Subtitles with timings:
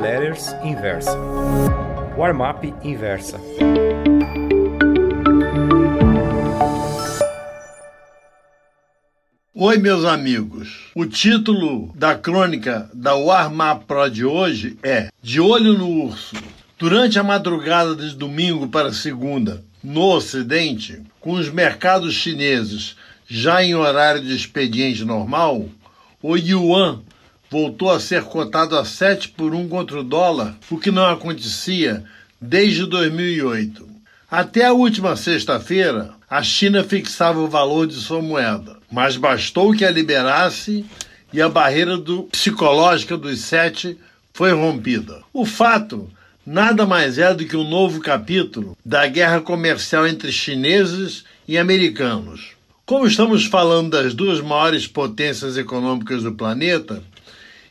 [0.00, 1.16] newsletters Inversa.
[2.16, 3.38] Warmap Inversa.
[9.54, 10.90] Oi, meus amigos.
[10.94, 16.34] O título da crônica da Warmap Pro de hoje é De Olho no Urso.
[16.78, 22.96] Durante a madrugada de domingo para segunda, no Ocidente, com os mercados chineses
[23.28, 25.68] já em horário de expediente normal,
[26.22, 27.02] o yuan
[27.50, 32.04] voltou a ser cotado a 7 por 1 contra o dólar, o que não acontecia
[32.40, 33.88] desde 2008.
[34.30, 39.84] Até a última sexta-feira, a China fixava o valor de sua moeda, mas bastou que
[39.84, 40.86] a liberasse
[41.32, 43.98] e a barreira do, psicológica dos sete
[44.32, 45.20] foi rompida.
[45.32, 46.08] O fato
[46.46, 52.52] nada mais é do que um novo capítulo da guerra comercial entre chineses e americanos.
[52.86, 57.02] Como estamos falando das duas maiores potências econômicas do planeta,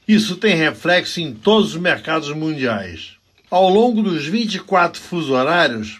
[0.09, 3.12] isso tem reflexo em todos os mercados mundiais.
[3.48, 5.99] Ao longo dos 24 fuso horários,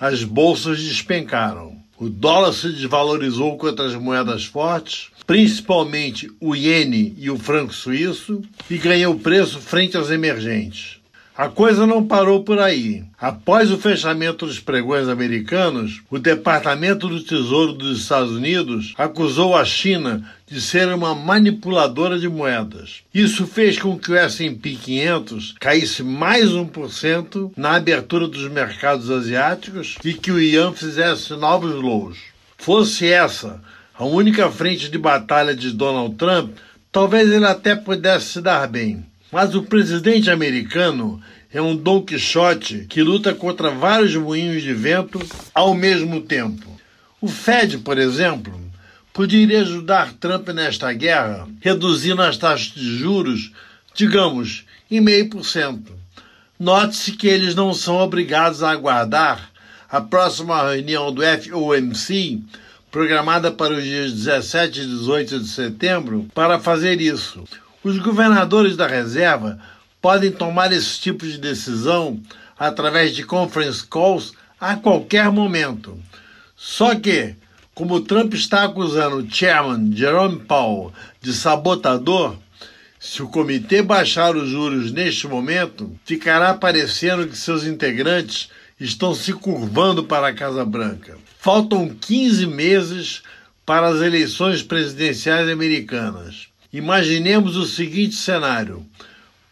[0.00, 1.76] as bolsas despencaram.
[1.98, 8.40] O dólar se desvalorizou contra as moedas fortes, principalmente o iene e o franco suíço,
[8.70, 10.98] e ganhou preço frente aos emergentes.
[11.40, 13.02] A coisa não parou por aí.
[13.18, 19.64] Após o fechamento dos pregões americanos, o Departamento do Tesouro dos Estados Unidos acusou a
[19.64, 23.00] China de ser uma manipuladora de moedas.
[23.14, 29.96] Isso fez com que o S&P 500 caísse mais 1% na abertura dos mercados asiáticos
[30.04, 32.18] e que o yuan fizesse novos lows.
[32.58, 33.62] Fosse essa
[33.94, 36.50] a única frente de batalha de Donald Trump,
[36.92, 39.08] talvez ele até pudesse se dar bem.
[39.30, 45.20] Mas o presidente americano é um Don Quixote que luta contra vários moinhos de vento
[45.54, 46.68] ao mesmo tempo.
[47.20, 48.58] O Fed, por exemplo,
[49.12, 53.52] poderia ajudar Trump nesta guerra, reduzindo as taxas de juros,
[53.94, 55.92] digamos, em meio por cento.
[56.58, 59.50] Note-se que eles não são obrigados a aguardar
[59.88, 62.42] a próxima reunião do FOMC,
[62.90, 67.44] programada para os dias 17 e 18 de setembro, para fazer isso.
[67.82, 69.58] Os governadores da reserva
[70.02, 72.20] podem tomar esse tipo de decisão
[72.58, 75.98] através de conference calls a qualquer momento.
[76.54, 77.34] Só que,
[77.74, 80.92] como Trump está acusando o chairman Jerome Powell
[81.22, 82.36] de sabotador,
[82.98, 89.32] se o comitê baixar os juros neste momento, ficará parecendo que seus integrantes estão se
[89.32, 91.16] curvando para a Casa Branca.
[91.38, 93.22] Faltam 15 meses
[93.64, 96.49] para as eleições presidenciais americanas.
[96.72, 98.86] Imaginemos o seguinte cenário: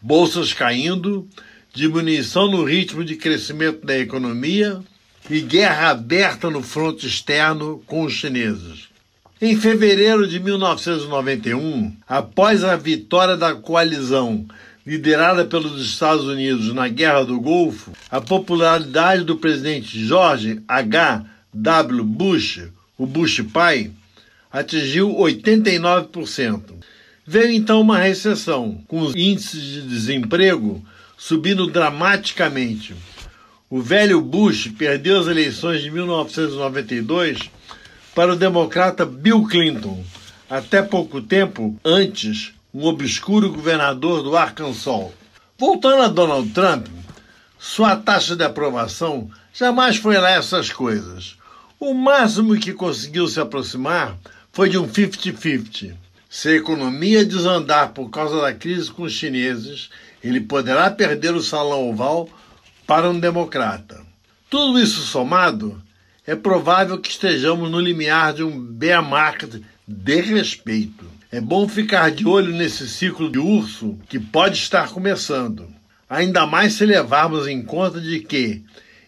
[0.00, 1.26] bolsas caindo,
[1.74, 4.80] diminuição no ritmo de crescimento da economia
[5.28, 8.88] e guerra aberta no fronte externo com os chineses.
[9.40, 14.46] Em fevereiro de 1991, após a vitória da coalizão
[14.86, 21.24] liderada pelos Estados Unidos na Guerra do Golfo, a popularidade do presidente George H.
[21.52, 22.04] W.
[22.04, 22.62] Bush,
[22.96, 23.90] o Bush pai,
[24.50, 26.78] atingiu 89%.
[27.30, 30.82] Veio então uma recessão, com os índices de desemprego
[31.14, 32.96] subindo dramaticamente.
[33.68, 37.50] O velho Bush perdeu as eleições de 1992
[38.14, 40.02] para o democrata Bill Clinton,
[40.48, 45.12] até pouco tempo antes, um obscuro governador do Arkansas.
[45.58, 46.86] Voltando a Donald Trump,
[47.58, 51.36] sua taxa de aprovação jamais foi lá essas coisas.
[51.78, 54.16] O máximo que conseguiu se aproximar
[54.50, 56.07] foi de um 50-50.
[56.28, 59.88] Se a economia desandar por causa da crise com os chineses,
[60.22, 62.28] ele poderá perder o salão oval
[62.86, 64.02] para um democrata.
[64.50, 65.82] Tudo isso somado,
[66.26, 71.06] é provável que estejamos no limiar de um bear market de respeito.
[71.32, 75.66] É bom ficar de olho nesse ciclo de urso que pode estar começando.
[76.08, 78.62] Ainda mais se levarmos em conta de que,